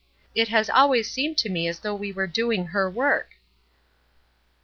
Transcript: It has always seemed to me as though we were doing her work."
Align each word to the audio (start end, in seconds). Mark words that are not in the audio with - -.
It 0.33 0.47
has 0.47 0.67
always 0.67 1.11
seemed 1.11 1.37
to 1.37 1.49
me 1.49 1.67
as 1.67 1.81
though 1.81 1.93
we 1.93 2.11
were 2.11 2.25
doing 2.25 2.65
her 2.73 2.89
work." 2.89 3.35